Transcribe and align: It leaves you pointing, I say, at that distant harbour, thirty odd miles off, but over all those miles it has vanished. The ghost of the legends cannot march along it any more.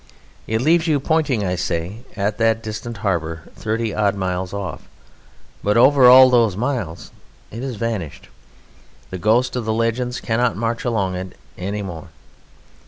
It 0.47 0.61
leaves 0.61 0.87
you 0.87 0.99
pointing, 0.99 1.45
I 1.45 1.55
say, 1.55 1.99
at 2.15 2.39
that 2.39 2.63
distant 2.63 2.97
harbour, 3.05 3.43
thirty 3.55 3.93
odd 3.93 4.15
miles 4.15 4.51
off, 4.51 4.89
but 5.63 5.77
over 5.77 6.07
all 6.07 6.31
those 6.31 6.57
miles 6.57 7.11
it 7.51 7.61
has 7.61 7.75
vanished. 7.75 8.27
The 9.11 9.19
ghost 9.19 9.55
of 9.55 9.65
the 9.65 9.73
legends 9.73 10.19
cannot 10.19 10.57
march 10.57 10.83
along 10.85 11.13
it 11.13 11.37
any 11.55 11.83
more. 11.83 12.07